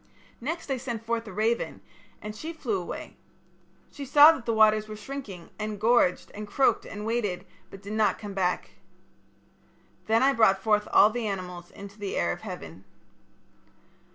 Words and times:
Next 0.41 0.71
I 0.71 0.77
sent 0.77 1.05
forth 1.05 1.27
a 1.27 1.31
raven, 1.31 1.79
and 2.23 2.35
she 2.35 2.53
flew 2.53 2.81
away. 2.81 3.17
She 3.91 4.03
saw 4.03 4.31
that 4.31 4.47
the 4.47 4.51
waters 4.55 4.87
were 4.87 4.95
shrinking, 4.95 5.51
and 5.59 5.79
gorged 5.79 6.31
and 6.33 6.47
croaked 6.47 6.87
and 6.87 7.05
waded, 7.05 7.45
but 7.69 7.83
did 7.83 7.93
not 7.93 8.17
come 8.17 8.33
back. 8.33 8.71
Then 10.07 10.23
I 10.23 10.33
brought 10.33 10.57
forth 10.59 10.87
all 10.91 11.11
the 11.11 11.27
animals 11.27 11.69
into 11.69 11.99
the 11.99 12.15
air 12.17 12.31
of 12.31 12.41
heaven. 12.41 12.83